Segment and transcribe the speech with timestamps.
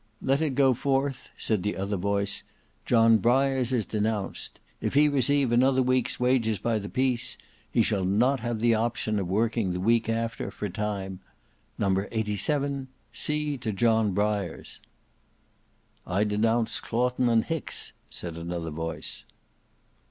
[0.23, 2.41] "Let it go forth," said the other voice;
[2.87, 4.59] "John Briars is denounced.
[4.81, 7.37] If he receive another week's wages by the piece,
[7.69, 11.19] he shall not have the option of working the week after for time.
[11.77, 14.79] No.87, see to John Briars."
[16.07, 19.23] "I denounce Claughton and Hicks," said another voice.